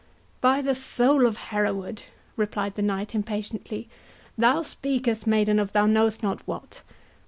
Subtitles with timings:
[0.41, 2.01] "By the soul of Hereward!"
[2.35, 3.87] replied the knight impatiently,
[4.35, 6.81] "thou speakest, maiden, of thou knowest not what.